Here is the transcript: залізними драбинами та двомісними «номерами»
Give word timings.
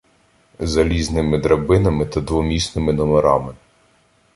залізними 0.59 1.37
драбинами 1.37 2.05
та 2.05 2.21
двомісними 2.21 2.93
«номерами» 2.93 3.55